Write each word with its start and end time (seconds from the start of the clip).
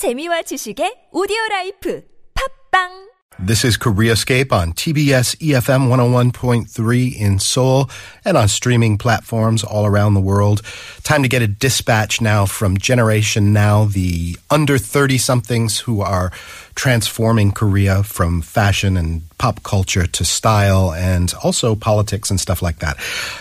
재미와 0.00 0.48
지식의 0.48 1.12
오디오 1.12 1.36
라이프 1.50 2.00
팝빵 2.32 3.10
This 3.38 3.66
is 3.66 3.76
Koreascape 3.76 4.50
on 4.50 4.72
TBS 4.72 5.36
EFM 5.44 5.92
101.3 5.92 7.16
in 7.20 7.38
Seoul 7.38 7.90
and 8.24 8.38
on 8.38 8.48
streaming 8.48 8.96
platforms 8.96 9.62
all 9.62 9.84
around 9.84 10.14
the 10.14 10.24
world. 10.24 10.62
Time 11.04 11.22
to 11.22 11.28
get 11.28 11.42
a 11.42 11.46
dispatch 11.46 12.22
now 12.22 12.46
from 12.46 12.78
Generation 12.78 13.52
Now, 13.52 13.84
the 13.84 14.38
under 14.48 14.78
30 14.78 15.18
somethings 15.18 15.80
who 15.80 16.00
are 16.00 16.32
transforming 16.74 17.52
Korea 17.52 18.02
from 18.02 18.40
fashion 18.40 18.96
and 18.96 19.20
pop 19.36 19.62
culture 19.62 20.06
to 20.06 20.24
style 20.24 20.94
and 20.94 21.34
also 21.44 21.74
politics 21.74 22.30
and 22.30 22.40
stuff 22.40 22.62
like 22.62 22.78
that. 22.78 22.96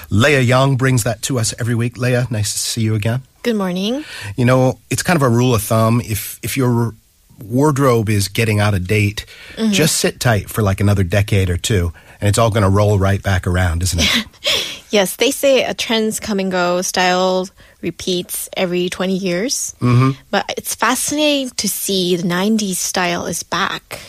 Leah 0.10 0.42
Young 0.42 0.76
brings 0.76 1.06
that 1.06 1.22
to 1.24 1.40
us 1.40 1.54
every 1.58 1.76
week. 1.76 1.98
Leah, 1.98 2.28
nice 2.30 2.52
to 2.52 2.60
see 2.60 2.82
you 2.82 2.96
again. 2.96 3.24
Good 3.42 3.56
morning. 3.56 4.04
You 4.36 4.46
know, 4.46 4.80
it's 4.90 5.04
kind 5.04 5.16
of 5.16 5.24
a 5.24 5.30
rule 5.30 5.56
of 5.56 5.62
thumb. 5.62 6.02
If 6.02 6.40
if 6.44 6.58
your 6.58 6.94
wardrobe 7.42 8.10
is 8.10 8.28
getting 8.28 8.60
out 8.60 8.74
of 8.74 8.86
date, 8.86 9.26
just 9.72 9.98
sit 9.98 10.20
tight 10.20 10.50
for 10.50 10.62
like 10.62 10.82
another 10.82 11.04
decade 11.04 11.50
or 11.50 11.58
two, 11.58 11.94
and 12.20 12.28
it's 12.28 12.38
all 12.38 12.50
going 12.50 12.64
to 12.64 12.70
roll 12.70 13.00
right 13.00 13.22
back 13.24 13.48
around, 13.48 13.84
isn't 13.84 14.00
it? 14.02 14.26
Yes, 14.92 15.18
they 15.18 15.30
say 15.30 15.64
a 15.64 15.76
trends 15.76 16.20
come 16.20 16.40
and 16.40 16.52
go, 16.52 16.82
style 16.82 17.48
repeats 17.82 18.50
every 18.58 18.90
20 18.90 19.16
years. 19.16 19.76
Mm-hmm. 19.80 20.20
But 20.32 20.52
it's 20.58 20.74
fascinating 20.74 21.52
to 21.58 21.70
see 21.70 22.16
the 22.16 22.24
90s 22.24 22.76
style 22.76 23.28
is 23.28 23.44
back. 23.44 24.00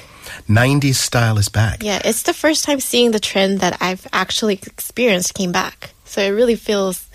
90s 0.48 0.94
style 0.94 1.36
is 1.36 1.50
back. 1.50 1.82
Yeah, 1.82 2.00
it's 2.02 2.22
the 2.22 2.32
first 2.32 2.64
time 2.64 2.80
seeing 2.80 3.10
the 3.10 3.20
trend 3.20 3.60
that 3.60 3.76
I've 3.80 4.06
actually 4.12 4.54
experienced 4.54 5.34
came 5.34 5.52
back. 5.52 5.90
So 6.06 6.22
it 6.22 6.30
really 6.30 6.56
feels 6.56 7.08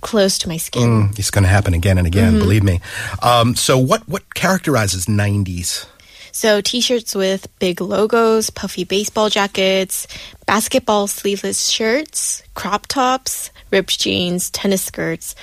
close 0.00 0.38
to 0.38 0.48
my 0.48 0.56
skin. 0.56 1.08
Mm, 1.10 1.18
It's 1.18 1.30
going 1.30 1.44
to 1.44 1.48
happen 1.50 1.74
again 1.74 1.98
and 1.98 2.06
again, 2.06 2.38
believe 2.38 2.62
me. 2.62 2.80
Um, 3.22 3.54
so, 3.56 3.78
what 3.78 4.08
what 4.08 4.34
characterizes 4.34 5.06
90s? 5.06 5.86
So 6.32 6.60
t-shirts 6.60 7.14
with 7.16 7.48
big 7.58 7.80
logos, 7.80 8.50
puffy 8.50 8.84
baseball 8.84 9.28
jackets, 9.30 10.06
basketball 10.46 11.06
sleeveless 11.08 11.68
shirts, 11.68 12.42
crop 12.54 12.86
tops, 12.86 13.50
ripped 13.72 13.98
jeans, 13.98 14.48
tennis 14.50 14.82
skirts, 14.82 15.34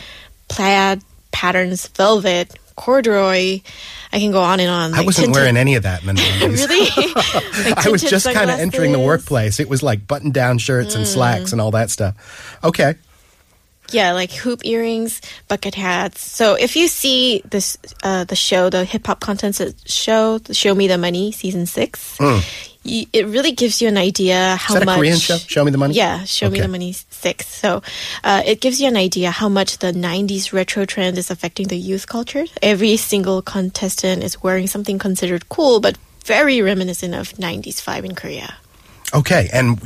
plaid 0.48 1.02
patterns, 1.32 1.88
velvet, 1.88 2.58
corduroy. 2.78 3.60
I 4.14 4.20
can 4.20 4.32
go 4.32 4.42
on 4.42 4.62
and 4.62 4.70
on. 4.70 4.94
I 4.94 5.02
wasn't 5.02 5.26
tinted- 5.26 5.36
wearing 5.36 5.58
any 5.58 5.76
of 5.76 5.84
that 5.84 6.02
in 6.04 6.08
the 6.08 6.14
90s. 6.22 6.68
really. 6.70 7.66
Like 7.76 7.86
I 7.86 7.90
was 7.90 8.02
just 8.02 8.26
kind 8.32 8.50
of 8.50 8.58
entering 8.60 8.92
the 8.94 9.00
workplace. 9.00 9.60
It 9.60 9.68
was 9.68 9.84
like 9.84 10.08
button 10.08 10.32
down 10.32 10.58
shirts 10.58 10.96
and 10.96 11.04
Mm. 11.04 11.08
slacks 11.14 11.52
and 11.52 11.60
all 11.60 11.72
that 11.72 11.90
stuff. 11.90 12.58
Okay. 12.64 12.96
Yeah, 13.92 14.12
like 14.14 14.32
hoop 14.32 14.66
earrings, 14.66 15.22
bucket 15.48 15.76
hats. 15.76 16.22
So 16.22 16.56
if 16.56 16.76
you 16.76 16.88
see 16.88 17.42
this, 17.50 17.78
uh, 18.04 18.26
the 18.26 18.36
show, 18.36 18.70
the 18.70 18.84
hip 18.86 19.08
hop 19.08 19.20
content 19.20 19.60
show, 19.86 20.40
Show 20.52 20.76
Me 20.76 20.88
the 20.88 20.98
Money, 20.98 21.32
season 21.32 21.66
six, 21.66 22.18
you, 22.84 23.06
it 23.14 23.28
really 23.28 23.52
gives 23.52 23.82
you 23.82 23.88
an 23.88 23.98
idea 23.98 24.56
how. 24.60 24.74
Is 24.76 24.80
that 24.80 24.86
much. 24.86 24.96
a 24.96 25.00
Korean 25.00 25.18
show? 25.18 25.38
Show 25.38 25.64
Me 25.64 25.72
the 25.72 25.78
Money? 25.78 25.94
Yeah, 25.94 26.24
Show 26.24 26.50
Me 26.50 26.60
the 26.60 26.68
Money 26.68 26.94
six. 26.94 27.48
So 27.48 27.82
uh, 28.24 28.44
it 28.46 28.62
gives 28.62 28.82
you 28.82 28.88
an 28.88 28.98
idea 28.98 29.32
how 29.32 29.50
much 29.50 29.78
the 29.80 29.92
'90s 29.92 30.54
retro 30.54 30.86
trend 30.86 31.18
is 31.18 31.30
affecting 31.32 31.68
the 31.68 31.78
youth 31.78 32.08
culture. 32.08 32.46
Every 32.62 32.98
single 32.98 33.42
contestant 33.42 34.24
is 34.24 34.42
wearing 34.42 34.68
something 34.68 35.00
considered 35.00 35.50
cool, 35.50 35.80
but 35.80 35.98
very 36.26 36.62
reminiscent 36.62 37.16
of 37.16 37.34
'90s 37.34 37.82
vibe 37.84 38.04
in 38.06 38.16
Korea. 38.16 38.56
Okay, 39.14 39.50
and 39.54 39.80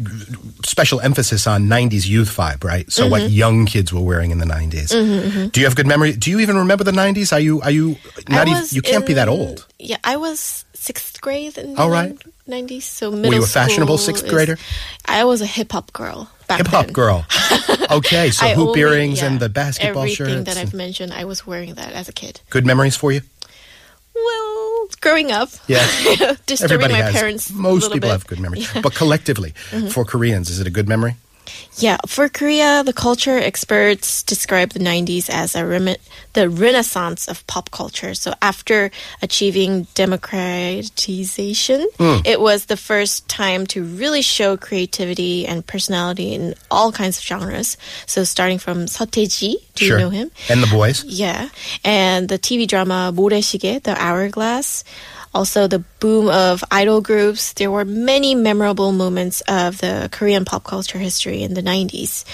special 0.65 0.99
emphasis 0.99 1.45
on 1.45 1.65
90s 1.67 2.07
youth 2.07 2.35
vibe, 2.35 2.63
right? 2.63 2.91
So 2.91 3.07
what 3.07 3.21
Mm-hmm. 3.21 3.33
young 3.33 3.65
kids 3.67 3.93
were 3.93 4.01
wearing 4.01 4.31
in 4.31 4.39
the 4.39 4.45
90s. 4.45 5.51
Do 5.51 5.59
you 5.59 5.67
have 5.67 5.75
good 5.75 5.85
memory? 5.85 6.13
Do 6.13 6.31
you 6.31 6.39
even 6.39 6.57
remember 6.57 6.83
the 6.83 6.91
90s? 6.91 7.31
Are 7.31 7.39
you 7.39 7.61
are 7.61 7.69
you 7.71 7.97
not 8.27 8.47
even 8.47 8.63
you 8.71 8.81
can't 8.81 9.05
be 9.05 9.13
that 9.13 9.27
old. 9.29 9.67
Yeah, 9.77 9.97
I 10.03 10.17
was 10.17 10.65
sixth 10.73 11.21
grade 11.21 11.57
in 11.59 11.75
the 11.75 11.87
right. 11.89 12.17
nineties. 12.47 12.85
So 12.85 13.11
you 13.11 13.17
middle 13.17 13.43
a 13.43 13.47
fashionable 13.47 13.97
school 13.99 14.15
sixth 14.15 14.25
is- 14.25 14.31
grader? 14.31 14.57
I 15.05 15.23
was 15.25 15.41
a 15.41 15.45
hip 15.45 15.71
hop 15.71 15.93
girl. 15.93 16.27
Hip 16.49 16.67
hop 16.67 16.91
girl. 16.91 17.25
Okay, 17.91 18.31
so 18.31 18.45
I 18.45 18.53
hoop 18.55 18.69
only- 18.69 18.79
earrings 18.79 19.19
yeah, 19.19 19.27
and 19.27 19.39
the 19.41 19.49
basketball 19.49 20.03
everything 20.03 20.27
shirts. 20.27 20.45
that 20.45 20.55
I've 20.57 20.73
mentioned, 20.73 21.11
I 21.11 21.25
was 21.25 21.45
wearing 21.45 21.73
that 21.75 21.91
as 21.91 22.07
a 22.07 22.13
kid. 22.13 22.39
Good 22.49 22.65
memories 22.65 22.95
for 22.95 23.11
you? 23.11 23.19
Growing 25.01 25.31
up, 25.31 25.49
Yeah. 25.67 25.85
disturbing 26.45 26.75
Everybody 26.75 26.93
my 26.93 26.99
has. 27.01 27.13
parents. 27.15 27.51
Most 27.51 27.85
people 27.91 28.01
bit. 28.07 28.11
have 28.11 28.27
good 28.27 28.39
memories. 28.39 28.69
But 28.81 28.93
collectively, 28.95 29.53
Mm-hmm. 29.71 29.87
for 29.89 30.05
Koreans, 30.05 30.49
is 30.49 30.59
it 30.59 30.67
a 30.67 30.69
good 30.71 30.87
memory? 30.87 31.15
Yeah, 31.77 31.97
for 32.07 32.29
Korea, 32.29 32.83
the 32.83 32.93
culture 32.93 33.37
experts 33.37 34.23
describe 34.23 34.71
the 34.71 34.79
90s 34.79 35.29
as 35.29 35.55
a 35.55 35.65
the 36.33 36.49
renaissance 36.49 37.27
of 37.27 37.45
pop 37.47 37.71
culture. 37.71 38.13
So 38.13 38.33
after 38.41 38.91
achieving 39.21 39.87
democratization, 39.95 41.87
mm. 41.97 42.25
it 42.25 42.39
was 42.39 42.65
the 42.65 42.77
first 42.77 43.27
time 43.27 43.67
to 43.67 43.83
really 43.83 44.21
show 44.21 44.57
creativity 44.57 45.45
and 45.47 45.65
personality 45.65 46.33
in 46.33 46.55
all 46.69 46.91
kinds 46.91 47.17
of 47.17 47.23
genres. 47.23 47.77
So 48.05 48.23
starting 48.23 48.59
from 48.59 48.85
Seo 48.85 49.07
Taiji, 49.07 49.55
do 49.75 49.85
sure. 49.85 49.97
you 49.97 50.03
know 50.03 50.09
him? 50.09 50.31
And 50.49 50.61
the 50.61 50.67
boys. 50.67 51.03
Yeah. 51.03 51.49
And 51.83 52.29
the 52.29 52.39
TV 52.39 52.67
drama 52.67 53.11
Moraesigye, 53.15 53.81
The 53.83 53.95
Hourglass 53.95 54.83
Also 55.34 55.66
the 55.66 55.80
boom 56.00 56.28
of 56.28 56.64
idol 56.70 57.00
groups. 57.00 57.52
There 57.52 57.70
were 57.70 57.84
many 57.84 58.34
memorable 58.34 58.92
moments 58.92 59.42
of 59.42 59.78
the 59.78 60.08
Korean 60.10 60.44
pop 60.44 60.64
culture 60.64 60.98
history 60.98 61.42
in 61.42 61.54
the 61.54 61.62
90s. 61.62 62.24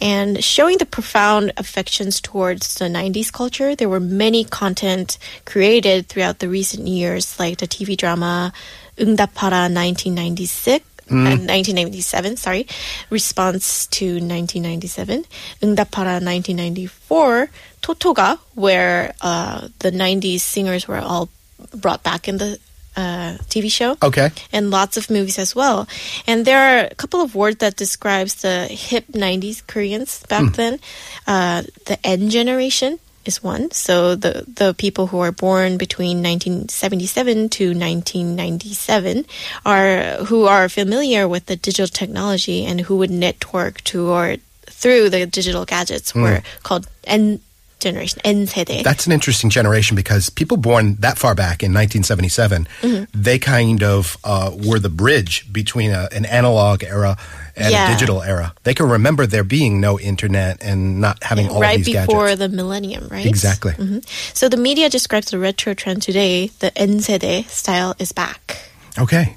And 0.00 0.42
showing 0.44 0.78
the 0.78 0.86
profound 0.86 1.52
affections 1.56 2.20
towards 2.20 2.76
the 2.76 2.86
90s 2.86 3.32
culture, 3.32 3.74
there 3.74 3.88
were 3.88 4.00
many 4.00 4.44
content 4.44 5.18
created 5.44 6.06
throughout 6.06 6.38
the 6.38 6.48
recent 6.48 6.86
years, 6.86 7.38
like 7.38 7.58
the 7.58 7.66
TV 7.66 7.96
drama 7.96 8.52
응답하라 8.98 9.72
1996. 9.72 10.84
uh, 11.10 11.36
1997, 11.36 12.36
sorry, 12.36 12.66
response 13.10 13.86
to 13.88 14.20
1997, 14.20 15.24
응답하라 15.62 16.20
1994, 16.22 17.50
토토가, 17.82 18.38
where 18.54 19.12
uh, 19.20 19.68
the 19.80 19.90
90s 19.90 20.40
singers 20.40 20.86
were 20.86 21.00
all 21.00 21.28
brought 21.75 22.03
back 22.03 22.27
in 22.27 22.37
the 22.37 22.59
uh, 22.95 23.37
TV 23.47 23.71
show. 23.71 23.95
Okay. 24.01 24.31
And 24.51 24.71
lots 24.71 24.97
of 24.97 25.09
movies 25.09 25.37
as 25.37 25.55
well. 25.55 25.87
And 26.25 26.45
there 26.45 26.59
are 26.59 26.87
a 26.91 26.95
couple 26.95 27.21
of 27.21 27.35
words 27.35 27.57
that 27.57 27.75
describes 27.75 28.41
the 28.41 28.65
hip 28.65 29.05
90s 29.11 29.65
Koreans 29.67 30.23
back 30.27 30.53
then. 30.53 30.79
Uh, 31.27 31.63
the 31.85 31.99
N 32.03 32.29
generation 32.29 32.99
is 33.27 33.43
one. 33.43 33.69
So 33.71 34.15
the, 34.15 34.45
the 34.47 34.73
people 34.73 35.07
who 35.07 35.19
are 35.19 35.31
born 35.31 35.77
between 35.77 36.23
1977 36.23 37.49
to 37.49 37.67
1997 37.67 39.25
are, 39.65 40.25
who 40.25 40.45
are 40.45 40.69
familiar 40.69 41.27
with 41.27 41.45
the 41.45 41.55
digital 41.55 41.87
technology 41.87 42.65
and 42.65 42.81
who 42.81 42.97
would 42.97 43.11
network 43.11 43.81
toward, 43.81 44.41
through 44.65 45.09
the 45.09 45.25
digital 45.25 45.65
gadgets 45.65 46.15
were 46.15 46.41
called 46.63 46.87
N 47.03 47.41
generation, 47.80 48.20
N 48.24 48.46
세대. 48.46 48.84
That's 48.84 49.06
an 49.06 49.12
interesting 49.12 49.50
generation 49.50 49.96
because 49.96 50.30
people 50.30 50.56
born 50.56 50.94
that 51.00 51.18
far 51.18 51.34
back 51.34 51.62
in 51.64 51.74
1977, 51.74 52.68
Mm-hmm. 52.82 53.04
they 53.12 53.38
kind 53.40 53.82
of 53.82 54.16
uh, 54.22 54.52
were 54.54 54.78
the 54.78 54.88
bridge 54.88 55.52
between 55.52 55.90
a, 55.90 56.06
an 56.12 56.24
analog 56.24 56.84
era 56.84 57.16
and 57.56 57.72
Yeah. 57.72 57.90
a 57.90 57.92
digital 57.92 58.22
era. 58.22 58.54
They 58.62 58.72
can 58.74 58.88
remember 58.88 59.26
there 59.26 59.42
being 59.42 59.80
no 59.80 59.98
internet 59.98 60.62
and 60.62 61.00
not 61.00 61.22
having 61.24 61.48
all 61.50 61.60
right 61.60 61.80
of 61.80 61.84
these 61.84 61.96
before 62.06 62.28
gadgets. 62.28 62.38
the 62.38 62.48
millennium, 62.54 63.08
right? 63.10 63.26
Exactly. 63.26 63.72
hmm 63.74 63.98
So 64.32 64.48
the 64.48 64.56
media 64.56 64.88
describes 64.88 65.30
the 65.34 65.38
retro 65.42 65.74
trend 65.74 66.02
today. 66.02 66.50
The 66.60 66.70
N 66.78 67.00
세대 67.02 67.48
style 67.50 67.96
is 67.98 68.12
back. 68.12 68.62
Okay. 68.96 69.36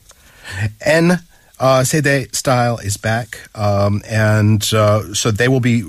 N 0.85 1.17
uh, 1.60 1.84
Seide 1.84 2.34
style 2.34 2.78
is 2.78 2.96
back, 2.96 3.38
um, 3.54 4.02
and 4.08 4.62
uh, 4.72 5.12
so 5.12 5.30
they 5.30 5.46
will 5.46 5.60
be 5.60 5.82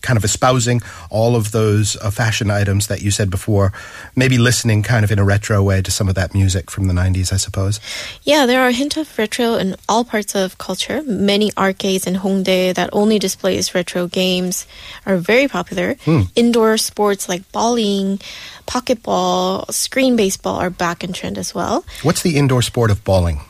kind 0.00 0.16
of 0.16 0.24
espousing 0.24 0.80
all 1.10 1.34
of 1.34 1.50
those 1.50 1.96
uh, 1.96 2.10
fashion 2.10 2.52
items 2.52 2.86
that 2.86 3.02
you 3.02 3.10
said 3.10 3.28
before. 3.28 3.72
Maybe 4.14 4.38
listening 4.38 4.84
kind 4.84 5.04
of 5.04 5.10
in 5.10 5.18
a 5.18 5.24
retro 5.24 5.60
way 5.60 5.82
to 5.82 5.90
some 5.90 6.08
of 6.08 6.14
that 6.14 6.34
music 6.34 6.70
from 6.70 6.86
the 6.86 6.94
'90s, 6.94 7.32
I 7.32 7.36
suppose. 7.36 7.80
Yeah, 8.22 8.46
there 8.46 8.62
are 8.62 8.70
hints 8.70 8.96
of 8.96 9.18
retro 9.18 9.54
in 9.54 9.74
all 9.88 10.04
parts 10.04 10.36
of 10.36 10.56
culture. 10.58 11.02
Many 11.02 11.50
arcades 11.58 12.06
in 12.06 12.14
Hongdae 12.14 12.74
that 12.74 12.88
only 12.92 13.18
displays 13.18 13.74
retro 13.74 14.06
games 14.06 14.66
are 15.04 15.16
very 15.16 15.48
popular. 15.48 15.96
Indoor 16.36 16.76
sports 16.78 17.28
like 17.28 17.50
bowling, 17.50 18.20
pocketball, 18.66 19.66
screen 19.72 20.14
baseball 20.14 20.56
are 20.60 20.70
back 20.70 21.02
in 21.02 21.12
trend 21.12 21.38
as 21.38 21.52
well. 21.54 21.84
What's 22.02 22.22
the 22.22 22.36
indoor 22.36 22.62
sport 22.62 22.92
of 22.92 23.02
bowling? 23.02 23.40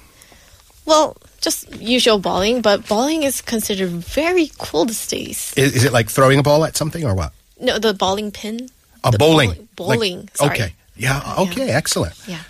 Well, 0.87 1.19
just 1.41 1.71
usual 1.81 2.19
bowling, 2.19 2.61
but 2.63 2.87
bowling 2.89 3.23
is 3.23 3.41
considered 3.41 3.91
very 3.91 4.51
cool 4.59 4.85
these 4.85 5.07
days. 5.07 5.53
Is, 5.57 5.75
is 5.77 5.85
it 5.85 5.93
like 5.93 6.11
throwing 6.11 6.39
a 6.39 6.43
ball 6.43 6.65
at 6.65 6.77
something 6.77 7.05
or 7.05 7.15
what? 7.15 7.33
No, 7.61 7.79
the 7.79 7.95
bowling 7.95 8.31
pin. 8.31 8.69
A 9.05 9.11
The 9.11 9.19
bowling. 9.19 9.49
Bowling. 9.49 9.59
Like- 9.59 9.77
bowling, 9.77 10.29
sorry. 10.35 10.55
Okay. 10.55 10.75
Yeah. 10.97 11.35
Okay. 11.39 11.71
Excellent. 11.71 12.15
Yeah. 12.27 12.43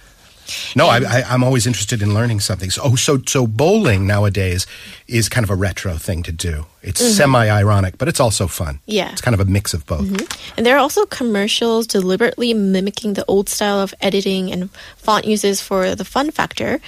No, 0.74 0.86
I, 0.86 0.98
I, 0.98 1.22
I'm 1.28 1.44
always 1.44 1.66
interested 1.66 2.02
in 2.02 2.14
learning 2.14 2.40
something. 2.40 2.70
So, 2.70 2.82
oh, 2.84 2.96
so 2.96 3.18
so 3.26 3.46
bowling 3.46 4.06
nowadays 4.06 4.66
is 5.06 5.28
kind 5.28 5.44
of 5.44 5.50
a 5.50 5.54
retro 5.54 5.94
thing 5.96 6.22
to 6.24 6.32
do. 6.32 6.66
It's 6.82 7.00
semi-ironic, 7.00 7.98
but 7.98 8.08
it's 8.08 8.20
also 8.20 8.46
fun. 8.46 8.74
Mm-hmm. 8.74 8.82
Yeah. 8.86 9.04
Mm-hmm. 9.04 9.12
it's 9.12 9.20
kind 9.20 9.34
of 9.34 9.40
a 9.40 9.44
mix 9.44 9.74
of 9.74 9.84
both. 9.86 10.08
And 10.56 10.64
there 10.64 10.76
are 10.76 10.78
also 10.78 11.06
commercials 11.06 11.86
deliberately 11.86 12.54
mimicking 12.54 13.14
the 13.14 13.24
old 13.26 13.48
style 13.48 13.80
of 13.80 13.92
editing 14.00 14.52
and 14.52 14.70
font 14.96 15.24
uses 15.24 15.60
for 15.60 15.94
the 15.94 16.04
fun 16.04 16.30
factor. 16.30 16.80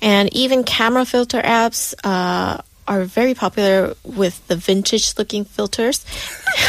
And 0.00 0.32
even 0.32 0.64
camera 0.64 1.04
filter 1.04 1.42
apps 1.42 1.94
uh, 2.04 2.62
are 2.86 3.04
very 3.04 3.34
popular 3.34 3.94
with 4.04 4.46
the 4.48 4.56
vintage 4.56 5.16
looking 5.16 5.44
filters. 5.44 6.04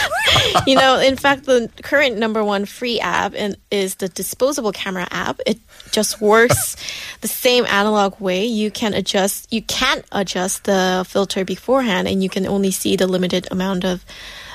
you 0.68 0.76
know, 0.76 1.00
in 1.00 1.16
fact, 1.16 1.46
the 1.46 1.70
current 1.82 2.18
number 2.18 2.44
one 2.44 2.66
free 2.66 3.00
app 3.00 3.34
and 3.36 3.58
is 3.72 3.96
the 3.96 4.10
disposable 4.10 4.72
camera 4.72 5.08
app. 5.12 5.40
It 5.46 5.60
just 5.92 6.22
works 6.22 6.76
the 7.22 7.28
same 7.28 7.66
analog 7.66 8.20
way. 8.20 8.46
You 8.46 8.72
can 8.72 8.94
adjust, 8.94 9.52
you 9.52 9.62
can't 9.62 10.06
adjust 10.12 10.66
the 10.66 11.06
filter 11.08 11.44
beforehand, 11.46 12.08
and 12.08 12.24
you 12.24 12.30
can 12.30 12.46
only 12.46 12.72
see 12.72 12.96
the 12.96 13.08
limited 13.08 13.48
amount 13.52 13.84
of 13.84 14.06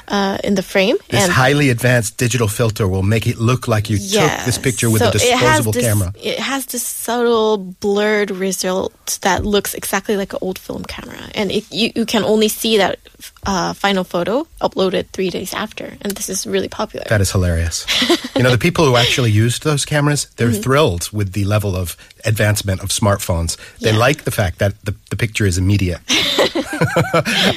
uh, 0.09 0.39
in 0.45 0.55
the 0.55 0.63
frame. 0.63 0.97
This 1.11 1.25
and 1.25 1.33
highly 1.33 1.71
advanced 1.71 2.17
digital 2.19 2.49
filter 2.49 2.89
will 2.89 3.03
make 3.03 3.27
it 3.27 3.39
look 3.39 3.69
like 3.69 3.91
you 3.91 3.99
took 3.99 4.45
this 4.45 4.59
picture 4.59 4.91
with 4.91 5.03
so 5.03 5.09
a 5.09 5.13
disposable 5.13 5.71
it 5.71 5.75
this, 5.75 5.85
camera. 5.85 6.13
It 6.23 6.39
has 6.39 6.67
this 6.67 6.83
subtle 6.83 7.59
blurred 7.59 8.31
result 8.31 9.19
that 9.23 9.45
looks 9.45 9.75
exactly 9.75 10.17
like 10.17 10.33
an 10.33 10.39
old 10.43 10.59
film 10.59 10.85
camera, 10.85 11.21
and 11.35 11.51
it, 11.51 11.65
you 11.71 11.93
you 11.95 12.07
can 12.07 12.25
only 12.25 12.49
see 12.49 12.79
that 12.79 12.99
uh, 13.47 13.73
final 13.75 14.05
photo 14.05 14.47
uploaded 14.61 15.07
three 15.13 15.31
days 15.31 15.55
after, 15.55 15.85
and 16.03 16.13
this 16.17 16.29
is 16.29 16.47
really 16.47 16.69
popular. 16.69 17.05
That 17.09 17.21
is 17.21 17.31
hilarious. 17.31 17.87
you 18.37 18.43
know, 18.43 18.51
the 18.51 18.59
people 18.59 18.85
who 18.87 18.97
actually 18.97 19.31
used 19.31 19.63
those 19.63 19.85
cameras, 19.85 20.27
they're 20.37 20.49
Mm-hmm. 20.49 20.63
thrilled 20.63 21.11
with 21.13 21.33
the 21.33 21.45
level 21.45 21.77
of 21.77 21.95
advancement 22.29 22.83
of 22.83 22.91
smartphones. 22.91 23.57
They 23.81 23.91
Yeah. 23.93 23.97
like 24.07 24.25
the 24.25 24.31
fact 24.31 24.59
that 24.59 24.73
the, 24.85 24.95
the 25.11 25.17
picture 25.17 25.47
is 25.47 25.57
immediate. 25.59 26.01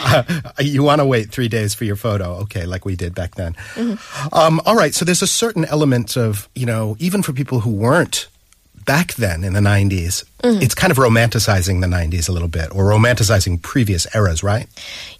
Uh, 0.06 0.24
you 0.60 0.84
want 0.84 1.00
to 1.00 1.06
wait 1.06 1.30
three 1.32 1.48
days 1.48 1.74
for 1.74 1.86
your 1.86 1.96
photo, 1.96 2.36
okay, 2.44 2.66
like 2.66 2.86
we 2.86 2.96
did 2.96 3.14
back 3.14 3.36
then. 3.36 3.54
Mm-hmm. 3.76 4.34
Um, 4.34 4.62
all 4.66 4.76
right, 4.76 4.94
so 4.94 5.06
there's 5.06 5.22
a 5.22 5.28
certain 5.28 5.66
element 5.66 6.18
of, 6.18 6.48
you 6.56 6.66
know, 6.66 6.96
even 7.00 7.22
for 7.22 7.34
people 7.34 7.60
who 7.62 7.72
weren't 7.72 8.28
back 8.86 9.14
then 9.16 9.44
in 9.44 9.54
the 9.54 9.60
90s, 9.62 10.26
Mm-hmm. 10.42 10.64
it's 10.64 10.74
kind 10.74 10.90
of 10.90 10.98
romanticizing 10.98 11.82
the 11.82 11.88
90s 11.88 12.28
a 12.28 12.32
little 12.32 12.48
bit 12.48 12.74
or 12.76 12.86
romanticizing 12.86 13.62
previous 13.62 14.08
eras, 14.16 14.42
right? 14.42 14.66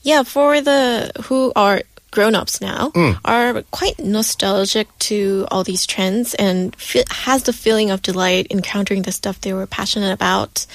Yeah, 0.02 0.24
for 0.24 0.62
the 0.62 1.12
who 1.26 1.54
are 1.56 1.84
grown-ups 2.12 2.60
now 2.62 2.90
Mm. 2.94 3.18
are 3.26 3.64
quite 3.72 3.98
nostalgic 4.00 4.88
to 5.00 5.48
all 5.50 5.64
these 5.64 5.86
trends 5.86 6.34
and 6.36 6.76
fe- 6.76 7.06
has 7.10 7.44
the 7.44 7.54
feeling 7.54 7.90
of 7.90 8.02
delight 8.02 8.48
encountering 8.52 9.04
the 9.04 9.12
stuff 9.12 9.40
they 9.42 9.54
were 9.54 9.66
passionate 9.68 10.12
about 10.14 10.66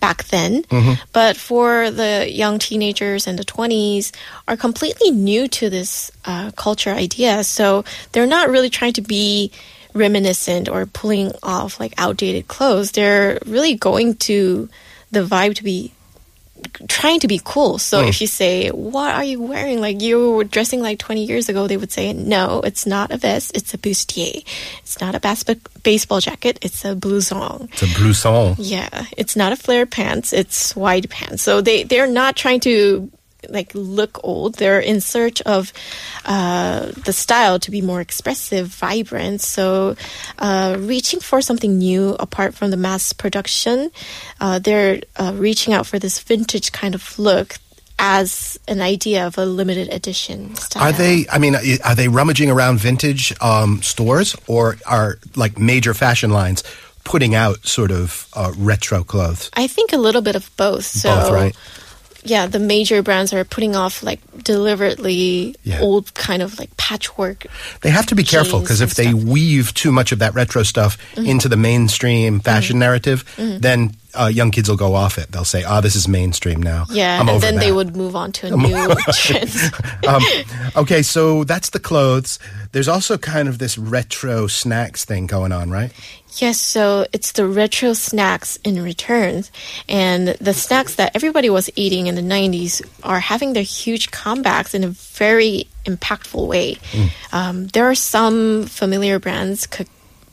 back 0.00 0.24
then. 0.24 0.62
Mm-hmm. 0.64 0.92
But 1.12 1.36
for 1.36 1.90
the 1.90 2.26
young 2.30 2.58
teenagers 2.58 3.26
and 3.26 3.38
the 3.38 3.44
20s 3.44 4.12
are 4.48 4.56
completely 4.56 5.10
new 5.10 5.48
to 5.48 5.68
this 5.70 6.10
uh, 6.24 6.50
culture 6.56 6.90
idea, 6.90 7.44
so 7.44 7.84
they're 8.12 8.26
not 8.26 8.48
really 8.50 8.70
trying 8.70 8.92
to 8.94 9.02
be 9.02 9.50
reminiscent 9.94 10.68
or 10.68 10.84
pulling 10.86 11.32
off 11.42 11.80
like 11.80 11.94
outdated 11.98 12.48
clothes. 12.48 12.92
They're 12.92 13.38
really 13.46 13.74
going 13.74 14.16
to 14.28 14.68
the 15.10 15.20
vibe 15.24 15.54
to 15.56 15.64
be 15.64 15.92
trying 16.88 17.20
to 17.20 17.28
be 17.28 17.40
cool. 17.42 17.78
So 17.78 18.00
if 18.00 18.18
hmm. 18.18 18.22
you 18.22 18.26
say, 18.26 18.68
"What 18.70 19.14
are 19.14 19.24
you 19.24 19.40
wearing?" 19.40 19.80
Like 19.80 20.00
you 20.00 20.32
were 20.32 20.44
dressing 20.44 20.80
like 20.82 20.98
20 20.98 21.24
years 21.24 21.48
ago, 21.48 21.66
they 21.66 21.76
would 21.76 21.92
say, 21.92 22.12
"No, 22.12 22.60
it's 22.64 22.86
not 22.86 23.10
a 23.10 23.16
vest. 23.16 23.56
It's 23.56 23.74
a 23.74 23.78
bustier. 23.78 24.44
It's 24.80 25.00
not 25.00 25.14
a 25.14 25.20
bas- 25.20 25.44
baseball 25.82 26.20
jacket. 26.20 26.58
It's 26.62 26.84
a 26.84 26.94
blouson." 26.94 27.68
It's 27.72 27.82
a 27.82 27.86
blouson. 27.86 28.56
Yeah, 28.58 29.06
it's 29.16 29.36
not 29.36 29.52
a 29.52 29.56
flare 29.56 29.86
pants. 29.86 30.32
It's 30.32 30.74
wide 30.76 31.08
pants. 31.10 31.42
So 31.42 31.60
they 31.60 31.84
they're 31.84 32.06
not 32.10 32.36
trying 32.36 32.60
to 32.60 33.10
like 33.48 33.70
look 33.74 34.20
old. 34.24 34.54
They're 34.54 34.80
in 34.80 35.00
search 35.00 35.42
of 35.42 35.72
uh, 36.24 36.92
the 37.04 37.12
style 37.12 37.58
to 37.60 37.70
be 37.70 37.80
more 37.80 38.00
expressive, 38.00 38.68
vibrant. 38.68 39.40
So 39.40 39.96
uh, 40.38 40.76
reaching 40.78 41.20
for 41.20 41.40
something 41.40 41.78
new 41.78 42.14
apart 42.20 42.54
from 42.54 42.70
the 42.70 42.76
mass 42.76 43.12
production, 43.12 43.90
uh, 44.40 44.58
they're 44.58 45.00
uh, 45.16 45.32
reaching 45.36 45.74
out 45.74 45.86
for 45.86 45.98
this 45.98 46.18
vintage 46.18 46.72
kind 46.72 46.94
of 46.94 47.18
look 47.18 47.58
as 47.98 48.58
an 48.68 48.80
idea 48.80 49.26
of 49.26 49.38
a 49.38 49.46
limited 49.46 49.88
edition 49.92 50.54
style. 50.56 50.82
Are 50.82 50.92
they? 50.92 51.26
I 51.32 51.38
mean, 51.38 51.56
are 51.84 51.94
they 51.94 52.08
rummaging 52.08 52.50
around 52.50 52.78
vintage 52.78 53.32
um, 53.40 53.82
stores, 53.82 54.36
or 54.46 54.76
are 54.86 55.18
like 55.34 55.58
major 55.58 55.94
fashion 55.94 56.30
lines 56.30 56.62
putting 57.04 57.34
out 57.34 57.64
sort 57.66 57.90
of 57.90 58.28
uh, 58.34 58.52
retro 58.58 59.02
clothes? 59.02 59.50
I 59.54 59.66
think 59.66 59.92
a 59.92 59.96
little 59.96 60.22
bit 60.22 60.36
of 60.36 60.50
both. 60.56 60.84
So 60.84 61.08
Both, 61.08 61.32
right? 61.32 61.56
Yeah, 62.28 62.46
the 62.46 62.58
major 62.58 63.02
brands 63.02 63.32
are 63.32 63.44
putting 63.44 63.74
off 63.76 64.02
like 64.02 64.20
deliberately 64.42 65.54
Yeah. 65.64 65.80
old 65.80 66.12
kind 66.14 66.42
of 66.42 66.58
like 66.58 66.76
patchwork. 66.76 67.46
They 67.82 67.90
have 67.90 68.06
to 68.06 68.14
be 68.14 68.22
careful 68.24 68.60
because 68.60 68.80
if 68.80 68.94
they 68.94 69.04
stuff. 69.04 69.14
Mm-hmm. 69.20 69.30
weave 69.30 69.74
too 69.74 69.92
much 69.92 70.12
of 70.12 70.18
that 70.18 70.34
retro 70.34 70.62
stuff 70.62 70.98
into 71.16 71.48
the 71.48 71.56
mainstream 71.56 72.40
fashion 72.40 72.78
narrative, 72.78 73.24
then 73.36 73.96
uh, 74.14 74.26
young 74.26 74.50
kids 74.50 74.68
will 74.68 74.76
go 74.78 74.94
off 74.94 75.18
it. 75.18 75.30
They'll 75.30 75.44
say, 75.44 75.62
"Ah, 75.64 75.80
this 75.82 75.94
is 75.94 76.08
mainstream 76.08 76.62
now." 76.62 76.86
Yeah, 76.90 77.20
I'm 77.20 77.28
and 77.28 77.40
then 77.42 77.56
they 77.56 77.70
would 77.70 77.94
move 77.96 78.16
on 78.16 78.32
to 78.32 78.46
a 78.46 78.56
new 78.56 78.94
trend. 79.12 79.50
um, 80.08 80.22
okay, 80.74 81.02
so 81.02 81.44
that's 81.44 81.70
the 81.70 81.80
clothes. 81.80 82.38
There's 82.72 82.88
also 82.88 83.18
kind 83.18 83.46
of 83.48 83.58
this 83.58 83.76
retro 83.76 84.46
snacks 84.46 85.04
thing 85.04 85.26
going 85.26 85.52
on, 85.52 85.70
right? 85.70 85.92
Yes, 86.36 86.60
so 86.60 87.06
it's 87.12 87.32
the 87.32 87.46
retro 87.46 87.94
snacks 87.94 88.58
in 88.62 88.82
returns. 88.82 89.50
And 89.88 90.28
the 90.28 90.52
snacks 90.52 90.96
that 90.96 91.12
everybody 91.14 91.48
was 91.50 91.70
eating 91.76 92.08
in 92.08 92.14
the 92.14 92.22
90s 92.22 92.82
are 93.02 93.20
having 93.20 93.54
their 93.54 93.62
huge 93.62 94.10
comebacks 94.10 94.74
in 94.74 94.84
a 94.84 94.88
very 94.88 95.66
impactful 95.84 96.46
way. 96.46 96.76
Um, 97.32 97.68
there 97.68 97.88
are 97.88 97.94
some 97.94 98.66
familiar 98.66 99.18
brands 99.18 99.66
cook- 99.66 99.88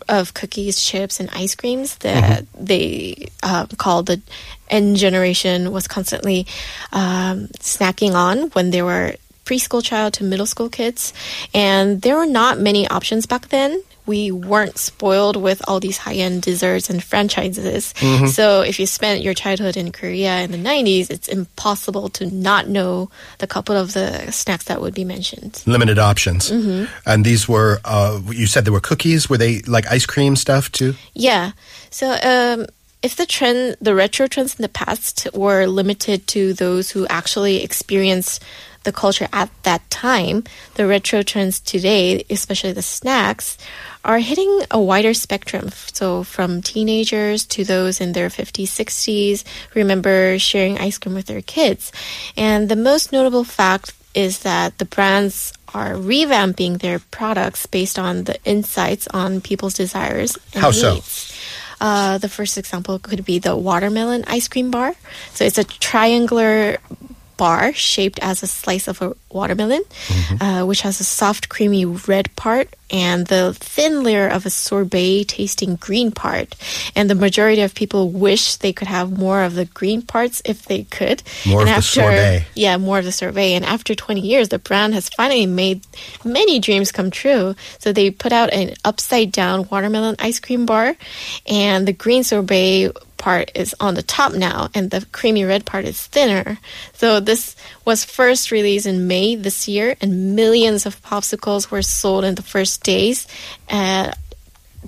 of 0.10 0.34
cookies, 0.34 0.82
chips, 0.82 1.20
and 1.22 1.30
ice 1.32 1.56
creams 1.56 1.96
that 2.00 2.46
they 2.60 3.28
uh, 3.42 3.66
call 3.78 4.04
the 4.04 4.22
N 4.70 4.96
generation 4.96 5.72
was 5.72 5.88
constantly 5.88 6.46
um, 6.92 7.48
snacking 7.60 8.14
on 8.14 8.50
when 8.50 8.72
they 8.72 8.82
were 8.82 9.16
preschool 9.46 9.84
child 9.84 10.14
to 10.16 10.24
middle 10.24 10.46
school 10.46 10.70
kids. 10.70 11.14
And 11.54 12.02
there 12.02 12.18
were 12.18 12.26
not 12.26 12.60
many 12.60 12.88
options 12.88 13.26
back 13.26 13.48
then. 13.50 13.82
We 14.06 14.32
weren't 14.32 14.78
spoiled 14.78 15.36
with 15.38 15.62
all 15.68 15.80
these 15.80 15.98
high 15.98 16.16
end 16.16 16.42
desserts 16.42 16.90
and 16.90 17.04
franchises. 17.04 17.94
So 18.34 18.62
if 18.62 18.80
you 18.80 18.86
spent 18.86 19.22
your 19.22 19.34
childhood 19.34 19.78
in 19.78 19.92
Korea 19.92 20.42
in 20.42 20.52
the 20.52 20.58
90s, 20.58 21.10
it's 21.10 21.28
impossible 21.28 22.10
to 22.10 22.26
not 22.34 22.68
know 22.68 23.10
the 23.40 23.48
couple 23.48 23.76
of 23.76 23.94
the 23.94 24.32
snacks 24.32 24.66
that 24.66 24.82
would 24.82 24.94
be 24.94 25.06
mentioned. 25.06 25.64
Limited 25.66 26.00
options. 26.00 26.52
Mm-hmm. 26.52 26.86
And 27.06 27.26
these 27.26 27.48
were, 27.48 27.80
uh, 27.86 28.22
you 28.30 28.48
said 28.48 28.66
there 28.66 28.74
were 28.74 28.80
cookies. 28.80 29.30
Were 29.30 29.38
they 29.38 29.62
like 29.62 29.86
ice 29.92 30.06
cream 30.06 30.36
stuff 30.36 30.72
too? 30.72 30.96
Yeah. 31.14 31.52
So 31.90 32.18
um, 32.24 32.68
if 33.02 33.16
the 33.16 33.26
trend, 33.26 33.78
the 33.82 33.94
retro 33.94 34.28
trends 34.28 34.56
in 34.56 34.62
the 34.62 34.70
past 34.70 35.28
were 35.34 35.68
limited 35.68 36.26
to 36.28 36.54
those 36.54 36.92
who 36.92 37.06
actually 37.08 37.64
experienced 37.64 38.42
the 38.84 38.92
culture 38.92 39.28
at 39.34 39.50
that 39.64 39.90
time, 39.90 40.44
the 40.76 40.88
retro 40.88 41.24
trends 41.24 41.60
today, 41.60 42.24
especially 42.30 42.72
the 42.72 42.82
snacks, 42.82 43.58
are 44.04 44.20
hitting 44.20 44.62
a 44.70 44.80
wider 44.80 45.14
spectrum. 45.14 45.70
So 45.94 46.24
from 46.24 46.62
teenagers 46.62 47.46
to 47.48 47.64
those 47.64 48.02
in 48.02 48.12
their 48.14 48.30
50s, 48.30 48.68
60s, 48.68 49.44
remember 49.74 50.38
sharing 50.40 50.78
ice 50.78 50.98
cream 50.98 51.16
with 51.16 51.28
their 51.28 51.42
kids. 51.42 51.92
And 52.36 52.70
the 52.70 52.76
most 52.76 53.12
notable 53.12 53.44
fact 53.44 53.94
is 54.14 54.40
that 54.40 54.78
the 54.78 54.86
brands 54.86 55.54
are 55.74 55.94
revamping 55.94 56.80
their 56.80 57.00
products 57.00 57.66
based 57.66 57.98
on 57.98 58.26
the 58.26 58.38
insights 58.46 59.08
on 59.08 59.42
people's 59.42 59.74
desires 59.74 60.38
and 60.54 60.62
How 60.62 60.72
so? 60.72 61.00
Uh, 61.82 62.18
the 62.18 62.30
first 62.30 62.58
example 62.58 63.00
could 63.00 63.26
be 63.26 63.40
the 63.40 63.58
watermelon 63.58 64.24
ice 64.28 64.48
cream 64.48 64.72
bar. 64.72 64.94
So 65.34 65.44
it's 65.44 65.58
a 65.58 65.64
triangular 65.64 66.78
bar 67.38 67.74
shaped 67.74 68.20
as 68.22 68.44
a 68.44 68.48
slice 68.48 68.88
of 68.88 69.02
a 69.02 69.16
watermelon, 69.30 69.84
uh, 70.40 70.64
which 70.64 70.82
has 70.82 71.00
a 71.00 71.04
soft, 71.04 71.50
creamy 71.50 71.86
red 71.86 72.34
part 72.36 72.70
and 72.94 73.26
the 73.26 73.56
thin 73.60 74.04
layer 74.04 74.28
of 74.28 74.46
a 74.46 74.52
sorbet 74.52 75.24
tasting 75.24 75.76
green 75.78 76.12
part. 76.12 76.56
And 76.96 77.10
the 77.10 77.16
majority 77.16 77.62
of 77.62 77.74
people 77.74 78.12
wish 78.12 78.58
they 78.58 78.72
could 78.72 78.88
have 78.88 79.18
more 79.18 79.42
of 79.42 79.56
the 79.56 79.66
green 79.66 80.04
parts 80.04 80.44
if 80.46 80.66
they 80.66 80.84
could. 80.84 81.24
More 81.48 81.62
and 81.62 81.70
of 81.72 81.78
the 81.78 81.82
sorbet. 81.82 82.46
Yeah, 82.54 82.78
more 82.78 83.00
of 83.00 83.06
the 83.06 83.12
sorbet. 83.12 83.56
And 83.56 83.66
after 83.66 83.96
20 83.96 84.22
years, 84.22 84.50
the 84.50 84.60
brand 84.60 84.94
has 84.94 85.10
finally 85.10 85.48
made 85.48 85.86
many 86.24 86.60
dreams 86.60 86.92
come 86.92 87.10
true. 87.10 87.56
So 87.80 87.92
they 87.92 88.12
put 88.12 88.32
out 88.32 88.54
an 88.54 88.76
upside 88.86 89.32
down 89.32 89.68
watermelon 89.70 90.16
ice 90.20 90.40
cream 90.40 90.68
bar, 90.68 90.96
and 91.48 91.88
the 91.88 91.94
green 91.94 92.24
sorbet 92.24 92.92
part 93.24 93.52
is 93.56 93.74
on 93.80 93.96
the 93.96 94.04
top 94.04 94.34
now, 94.34 94.68
and 94.74 94.92
the 94.92 95.06
creamy 95.14 95.46
red 95.46 95.64
part 95.66 95.86
is 95.86 96.08
thinner. 96.08 96.60
So 96.92 97.22
this 97.22 97.56
was 97.86 98.04
first 98.04 98.52
released 98.52 98.86
in 98.86 99.08
May 99.08 99.38
this 99.38 99.66
year, 99.66 99.96
and 100.02 100.36
millions 100.36 100.86
of 100.86 101.02
popsicles 101.02 101.72
were 101.72 101.82
sold 101.82 102.26
in 102.26 102.36
the 102.36 102.44
first 102.44 102.84
days. 102.84 103.26
Uh, 103.70 104.12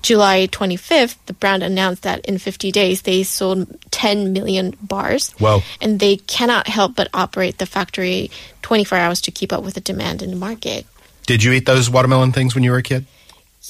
July 0.01 0.47
25th, 0.47 1.15
the 1.27 1.33
brand 1.33 1.63
announced 1.63 2.03
that 2.03 2.25
in 2.25 2.37
50 2.37 2.71
days 2.73 3.03
they 3.03 3.23
sold 3.23 3.67
10 3.91 4.33
million 4.33 4.75
bars. 4.81 5.31
Whoa. 5.39 5.61
And 5.79 6.01
they 6.01 6.17
cannot 6.17 6.67
help 6.67 6.95
but 6.95 7.07
operate 7.13 7.57
the 7.57 7.65
factory 7.65 8.31
24 8.63 8.97
hours 8.97 9.21
to 9.21 9.31
keep 9.31 9.53
up 9.53 9.63
with 9.63 9.75
the 9.75 9.81
demand 9.81 10.21
in 10.21 10.29
the 10.31 10.35
market. 10.35 10.85
Did 11.25 11.41
you 11.41 11.53
eat 11.53 11.65
those 11.65 11.89
watermelon 11.89 12.33
things 12.33 12.53
when 12.53 12.65
you 12.65 12.71
were 12.71 12.77
a 12.77 12.83
kid? 12.83 13.05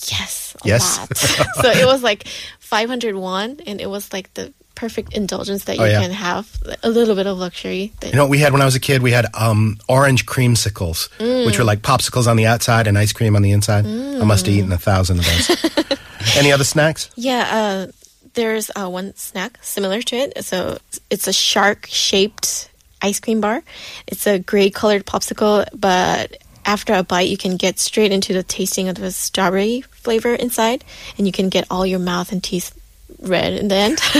Yes, 0.07 0.44
Yes. 0.63 0.97
lot. 0.99 1.17
so 1.63 1.69
it 1.71 1.85
was 1.85 2.01
like 2.03 2.27
501, 2.59 3.59
and 3.67 3.81
it 3.81 3.89
was 3.89 4.11
like 4.13 4.33
the 4.35 4.53
perfect 4.75 5.13
indulgence 5.13 5.63
that 5.65 5.77
you 5.77 5.83
Oh, 5.83 5.85
yeah. 5.85 6.01
can 6.01 6.11
have 6.11 6.49
a 6.83 6.89
little 6.89 7.15
bit 7.15 7.27
of 7.27 7.37
luxury. 7.37 7.93
You 8.03 8.11
know 8.13 8.23
what 8.23 8.29
we 8.29 8.39
had 8.39 8.51
when 8.51 8.61
I 8.61 8.65
was 8.65 8.75
a 8.75 8.79
kid? 8.79 9.01
We 9.01 9.11
had 9.11 9.25
um, 9.33 9.77
orange 9.87 10.25
creamsicles, 10.25 11.09
which 11.45 11.57
were 11.57 11.63
like 11.63 11.79
popsicles 11.81 12.27
on 12.27 12.35
the 12.37 12.45
outside 12.45 12.85
and 12.87 12.97
ice 12.97 13.13
cream 13.13 13.35
on 13.35 13.41
the 13.41 13.51
inside. 13.51 13.85
I 13.85 14.23
must 14.25 14.45
have 14.47 14.55
eaten 14.55 14.71
a 14.73 14.77
thousand 14.77 15.19
of 15.19 15.25
those. 15.25 15.97
Any 16.37 16.51
other 16.51 16.63
snacks? 16.65 17.09
yeah, 17.15 17.47
uh, 17.87 17.91
there's 18.33 18.69
uh, 18.75 18.89
one 18.89 19.15
snack 19.15 19.57
similar 19.61 20.01
to 20.01 20.15
it. 20.17 20.43
So 20.43 20.77
it's 21.09 21.27
a 21.27 21.31
shark 21.33 21.85
shaped 21.89 22.69
ice 23.01 23.21
cream 23.21 23.39
bar. 23.39 23.63
It's 24.07 24.27
a 24.27 24.39
gray 24.39 24.69
colored 24.71 25.05
popsicle, 25.05 25.65
but 25.73 26.35
after 26.65 26.93
a 26.93 27.03
bite, 27.03 27.29
you 27.29 27.37
can 27.37 27.57
get 27.57 27.79
straight 27.79 28.11
into 28.11 28.33
the 28.33 28.43
tasting 28.43 28.89
of 28.89 28.95
the 28.95 29.11
strawberry 29.11 29.81
flavor 29.81 30.33
inside, 30.33 30.83
and 31.17 31.25
you 31.27 31.31
can 31.33 31.49
get 31.49 31.65
all 31.69 31.85
your 31.85 31.99
mouth 31.99 32.31
and 32.31 32.43
teeth 32.43 32.77
red 33.21 33.53
in 33.53 33.67
the 33.67 33.75
end. 33.75 33.99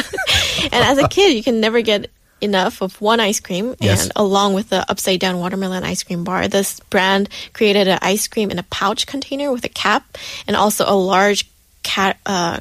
and 0.63 0.73
as 0.73 0.97
a 0.97 1.07
kid, 1.07 1.35
you 1.35 1.43
can 1.43 1.59
never 1.59 1.81
get 1.81 2.09
enough 2.41 2.81
of 2.81 2.99
one 3.01 3.19
ice 3.19 3.39
cream 3.39 3.75
Yes. 3.79 4.03
and 4.03 4.11
along 4.15 4.53
with 4.53 4.69
the 4.69 4.85
upside 4.91 5.21
down 5.21 5.39
watermelon 5.39 5.85
ice 5.85 6.03
cream 6.03 6.25
bar 6.25 6.49
this 6.49 6.81
brand 6.89 7.29
created 7.53 7.87
an 7.87 7.97
ice 8.01 8.27
cream 8.27 8.51
in 8.51 8.59
a 8.59 8.63
pouch 8.63 9.07
container 9.07 9.51
with 9.53 9.63
a 9.63 9.69
cap 9.69 10.17
and 10.45 10.55
also 10.55 10.83
a 10.85 10.93
large 10.93 11.49
cat 11.85 12.17
uh, 12.25 12.59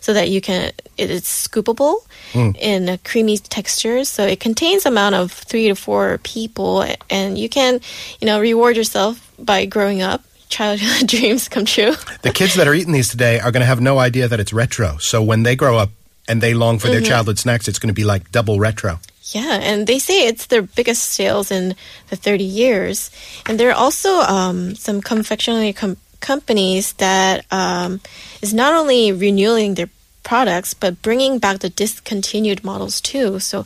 so 0.00 0.12
that 0.12 0.28
you 0.28 0.40
can 0.40 0.70
it 0.98 1.10
is 1.10 1.24
scoopable 1.24 1.96
in 2.34 2.88
a 2.88 2.98
creamy 2.98 3.38
texture 3.38 4.04
so 4.04 4.24
it 4.24 4.38
contains 4.38 4.86
amount 4.86 5.14
of 5.14 5.32
three 5.32 5.68
to 5.68 5.74
four 5.74 6.18
people 6.22 6.84
and 7.10 7.38
you 7.38 7.48
can 7.48 7.80
you 8.20 8.26
know 8.26 8.38
reward 8.38 8.76
yourself 8.76 9.32
by 9.38 9.64
growing 9.64 10.02
up 10.02 10.22
childhood 10.48 11.08
dreams 11.14 11.48
come 11.48 11.64
true 11.64 11.94
The 12.20 12.30
kids 12.30 12.54
that 12.54 12.68
are 12.68 12.74
eating 12.74 12.92
these 12.92 13.08
today 13.08 13.40
are 13.40 13.50
going 13.50 13.62
to 13.62 13.66
have 13.66 13.80
no 13.80 13.98
idea 13.98 14.28
that 14.28 14.38
it's 14.38 14.52
retro. 14.52 14.98
So 14.98 15.22
when 15.22 15.42
they 15.42 15.56
grow 15.56 15.76
up 15.78 15.90
and 16.28 16.40
they 16.40 16.54
long 16.54 16.78
for 16.78 16.88
their 16.88 17.00
childhood 17.00 17.38
snacks, 17.38 17.66
it's 17.66 17.78
going 17.78 17.88
to 17.88 17.94
be 17.94 18.04
like 18.04 18.30
double 18.30 18.60
retro. 18.60 19.00
Yeah, 19.34 19.58
and 19.62 19.86
they 19.86 19.98
say 19.98 20.26
it's 20.26 20.46
their 20.46 20.62
biggest 20.62 21.02
sales 21.04 21.50
in 21.50 21.74
the 22.10 22.16
30 22.16 22.44
years. 22.44 23.10
And 23.46 23.58
there 23.58 23.70
are 23.70 23.76
also 23.76 24.20
um, 24.20 24.74
some 24.74 25.00
confectionery 25.00 25.72
com- 25.72 25.96
companies 26.22 26.94
that 26.94 27.44
um, 27.52 28.00
is 28.40 28.54
not 28.54 28.72
only 28.72 29.12
renewing 29.12 29.74
their 29.74 29.90
products 30.22 30.72
but 30.72 31.02
bringing 31.02 31.38
back 31.38 31.58
the 31.58 31.68
discontinued 31.68 32.64
models 32.64 33.00
too. 33.00 33.38
So, 33.40 33.64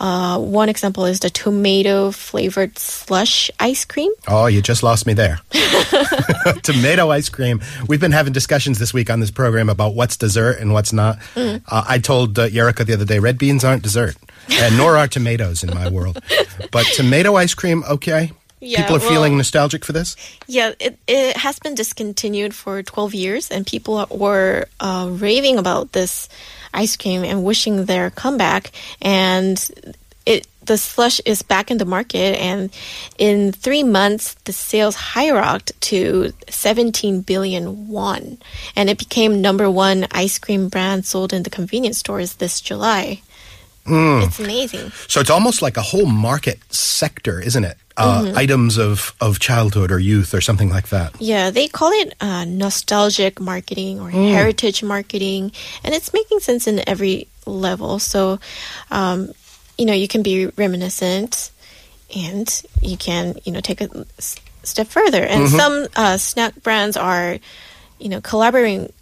uh, 0.00 0.38
one 0.38 0.68
example 0.68 1.04
is 1.04 1.20
the 1.20 1.28
tomato 1.30 2.10
flavored 2.12 2.78
slush 2.78 3.50
ice 3.60 3.84
cream. 3.84 4.12
Oh, 4.26 4.46
you 4.46 4.62
just 4.62 4.82
lost 4.82 5.06
me 5.06 5.12
there. 5.12 5.40
Tomato 6.62 7.10
ice 7.10 7.28
cream. 7.28 7.60
We've 7.88 8.00
been 8.00 8.12
having 8.12 8.32
discussions 8.32 8.78
this 8.78 8.94
week 8.94 9.10
on 9.10 9.20
this 9.20 9.30
program 9.30 9.68
about 9.68 9.94
what's 9.94 10.16
dessert 10.16 10.58
and 10.60 10.72
what's 10.72 10.92
not. 10.92 11.18
Mm. 11.34 11.62
Uh, 11.68 11.84
I 11.86 11.98
told 11.98 12.38
uh, 12.38 12.48
Yerika 12.48 12.86
the 12.86 12.94
other 12.94 13.04
day, 13.04 13.18
red 13.18 13.38
beans 13.38 13.64
aren't 13.64 13.82
dessert, 13.82 14.16
and 14.50 14.76
nor 14.76 14.96
are 14.96 15.08
tomatoes 15.08 15.62
in 15.62 15.74
my 15.74 15.88
world. 15.90 16.22
But 16.70 16.86
tomato 16.86 17.36
ice 17.36 17.54
cream, 17.54 17.82
okay. 17.88 18.32
Yeah, 18.60 18.82
People 18.82 18.96
are 18.96 19.00
well- 19.00 19.08
feeling 19.08 19.36
nostalgic 19.36 19.84
for 19.84 19.92
this. 19.92 20.16
Yeah, 20.46 20.72
it, 20.80 20.98
it 21.06 21.36
has 21.36 21.58
been 21.58 21.74
discontinued 21.74 22.54
for 22.54 22.82
12 22.82 23.14
years, 23.14 23.50
and 23.50 23.66
people 23.66 24.06
were 24.10 24.66
uh, 24.80 25.08
raving 25.10 25.58
about 25.58 25.92
this 25.92 26.28
ice 26.74 26.96
cream 26.96 27.24
and 27.24 27.44
wishing 27.44 27.84
their 27.84 28.10
comeback. 28.10 28.72
And 29.00 29.56
it 30.26 30.46
the 30.68 30.76
slush 30.76 31.18
is 31.24 31.40
back 31.42 31.70
in 31.70 31.78
the 31.78 31.86
market, 31.86 32.38
and 32.38 32.70
in 33.16 33.52
three 33.52 33.82
months, 33.82 34.34
the 34.44 34.52
sales 34.52 34.96
skyrocketed 34.96 35.72
to 35.80 36.32
17 36.50 37.22
billion 37.22 37.88
won, 37.88 38.36
and 38.76 38.90
it 38.90 38.98
became 38.98 39.40
number 39.40 39.70
one 39.70 40.06
ice 40.12 40.38
cream 40.38 40.68
brand 40.68 41.06
sold 41.06 41.32
in 41.32 41.42
the 41.42 41.50
convenience 41.50 41.98
stores 41.98 42.34
this 42.34 42.60
July. 42.60 43.22
It's 43.90 44.38
amazing. 44.38 44.90
So 45.08 45.20
it's 45.20 45.30
almost 45.30 45.62
like 45.62 45.76
a 45.76 45.82
whole 45.82 46.06
market 46.06 46.58
sector, 46.72 47.40
isn't 47.40 47.64
it? 47.64 47.76
Uh, 47.96 48.22
Mm-hmm. 48.22 48.38
Items 48.38 48.78
of, 48.78 49.12
of 49.20 49.40
childhood 49.40 49.90
or 49.90 49.98
youth 49.98 50.32
or 50.32 50.40
something 50.40 50.68
like 50.70 50.88
that. 50.90 51.20
Yeah, 51.20 51.50
they 51.50 51.66
call 51.66 51.90
it 51.92 52.14
uh, 52.20 52.44
nostalgic 52.44 53.40
marketing 53.40 53.98
or 54.00 54.08
heritage 54.10 54.84
marketing, 54.84 55.50
and 55.82 55.94
it's 55.94 56.12
making 56.12 56.38
sense 56.40 56.68
in 56.68 56.80
every 56.88 57.26
level. 57.44 57.98
So, 57.98 58.38
um, 58.92 59.32
you 59.76 59.84
know, 59.84 59.94
you 59.94 60.06
can 60.06 60.22
be 60.22 60.46
reminiscent, 60.46 61.50
and 62.14 62.62
you 62.82 62.96
can, 62.96 63.34
you 63.44 63.50
know, 63.50 63.60
take 63.60 63.80
a 63.80 63.88
s- 64.18 64.36
step 64.62 64.86
further. 64.86 65.24
And 65.24 65.48
some 65.48 65.86
uh, 65.96 66.18
snack 66.18 66.62
brands 66.62 66.96
are, 66.96 67.38
you 67.98 68.08
know, 68.08 68.20
collaborating 68.20 68.92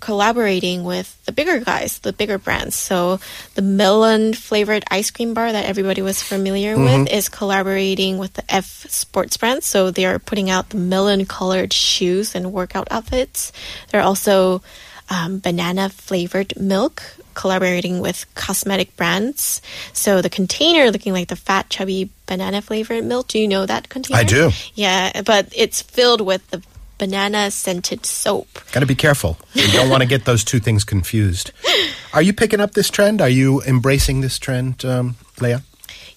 collaborating 0.00 0.84
with 0.84 1.22
the 1.26 1.32
bigger 1.32 1.60
guys, 1.60 1.98
the 2.00 2.12
bigger 2.12 2.38
brands. 2.38 2.76
So 2.76 3.20
the 3.54 3.62
melon 3.62 4.34
flavored 4.34 4.84
ice 4.90 5.10
cream 5.10 5.34
bar 5.34 5.52
that 5.52 5.66
everybody 5.66 6.02
was 6.02 6.22
familiar 6.22 6.78
with 6.78 7.08
is 7.08 7.28
collaborating 7.28 8.18
with 8.18 8.34
the 8.34 8.44
F 8.52 8.86
sports 8.88 9.36
brand. 9.36 9.62
So 9.62 9.90
they 9.90 10.06
are 10.06 10.18
putting 10.18 10.50
out 10.50 10.70
the 10.70 10.78
melon 10.78 11.26
colored 11.26 11.72
shoes 11.72 12.34
and 12.34 12.52
workout 12.52 12.88
outfits. 12.90 13.52
They're 13.90 14.02
also 14.02 14.62
um, 15.10 15.38
banana 15.40 15.88
flavored 15.88 16.58
milk 16.58 17.02
collaborating 17.34 18.00
with 18.00 18.26
cosmetic 18.34 18.96
brands. 18.96 19.62
So 19.92 20.20
the 20.20 20.30
container 20.30 20.90
looking 20.90 21.12
like 21.12 21.28
the 21.28 21.36
fat 21.36 21.70
chubby 21.70 22.10
banana 22.26 22.62
flavored 22.62 23.04
milk. 23.04 23.28
Do 23.28 23.38
you 23.38 23.48
know 23.48 23.66
that 23.66 23.88
container? 23.88 24.20
I 24.20 24.24
do. 24.24 24.50
Yeah, 24.74 25.22
but 25.22 25.48
it's 25.56 25.82
filled 25.82 26.20
with 26.20 26.46
the 26.50 26.62
banana 27.00 27.50
scented 27.50 28.04
soap. 28.04 28.46
Got 28.72 28.80
to 28.80 28.86
be 28.86 28.94
careful. 28.94 29.38
You 29.54 29.66
don't 29.72 29.88
want 29.88 30.02
to 30.02 30.08
get 30.08 30.26
those 30.26 30.44
two 30.44 30.60
things 30.60 30.84
confused. 30.84 31.50
Are 32.12 32.20
you 32.20 32.34
picking 32.34 32.60
up 32.60 32.72
this 32.72 32.90
trend? 32.90 33.22
Are 33.22 33.28
you 33.28 33.62
embracing 33.62 34.20
this 34.20 34.38
trend, 34.38 34.84
um, 34.84 35.16
Leah? 35.40 35.62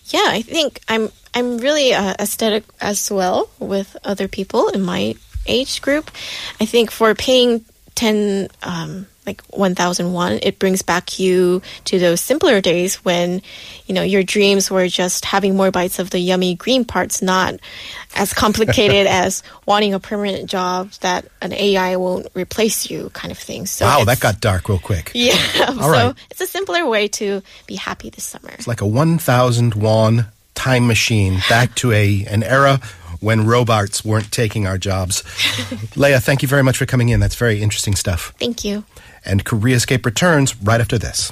Yeah, 0.08 0.28
I 0.28 0.42
think 0.42 0.82
I'm 0.90 1.10
I'm 1.34 1.58
really 1.58 1.94
uh, 1.94 2.16
aesthetic 2.20 2.66
as 2.82 3.10
well 3.10 3.50
with 3.60 3.96
other 4.04 4.28
people 4.28 4.68
in 4.70 4.84
my 4.84 5.16
age 5.48 5.82
group. 5.82 6.12
I 6.60 6.66
think 6.66 6.92
for 6.92 7.16
paying 7.16 7.64
ten 7.96 8.50
um, 8.62 9.08
like 9.26 9.42
one 9.48 9.76
thousand 9.76 10.14
one, 10.14 10.40
it 10.42 10.60
brings 10.60 10.82
back 10.82 11.20
you 11.20 11.62
to 11.86 12.00
those 12.00 12.22
simpler 12.22 12.62
days 12.62 12.96
when 13.06 13.42
you 13.86 13.94
know 13.94 14.04
your 14.04 14.24
dreams 14.24 14.70
were 14.70 14.88
just 14.88 15.26
having 15.26 15.56
more 15.56 15.72
bites 15.72 16.00
of 16.00 16.10
the 16.10 16.20
yummy 16.20 16.56
green 16.56 16.86
parts, 16.86 17.22
not 17.22 17.56
as 18.16 18.34
complicated 18.34 19.08
as 19.08 19.44
wanting 19.66 19.94
a 19.94 20.00
permanent 20.00 20.50
job 20.50 20.92
that 21.02 21.26
an 21.42 21.54
AI 21.54 21.96
won't 21.96 22.28
replace 22.34 22.90
you, 22.90 23.10
kind 23.12 23.32
of 23.32 23.38
thing. 23.38 23.66
So 23.66 23.86
wow, 23.86 24.04
that 24.04 24.20
got 24.20 24.42
dark 24.42 24.70
real 24.70 24.80
quick. 24.80 25.12
yeah. 25.16 25.36
so 25.66 25.90
right. 25.90 26.16
it's 26.32 26.42
a 26.42 26.48
simpler 26.48 26.86
way 26.86 27.08
to 27.10 27.42
be 27.68 27.76
happy 27.76 28.10
this 28.10 28.24
summer. 28.24 28.50
It's 28.50 28.68
like 28.68 28.82
a 28.82 28.88
1,000 28.88 29.76
won 29.76 30.28
time 30.56 30.88
machine 30.88 31.40
back 31.50 31.74
to 31.76 31.92
a 31.92 32.26
an 32.30 32.44
era 32.44 32.80
when 33.20 33.46
robots 33.46 34.04
weren't 34.04 34.32
taking 34.32 34.68
our 34.68 34.78
jobs. 34.78 35.24
Leah, 35.96 36.20
thank 36.20 36.42
you 36.42 36.48
very 36.48 36.62
much 36.62 36.78
for 36.78 36.86
coming 36.86 37.10
in. 37.10 37.20
That's 37.20 37.36
very 37.36 37.62
interesting 37.62 37.96
stuff. 37.96 38.34
Thank 38.38 38.66
you. 38.66 38.84
And 39.26 39.46
KoreaScape 39.46 40.06
returns 40.06 40.56
right 40.62 40.82
after 40.82 40.98
this. 40.98 41.32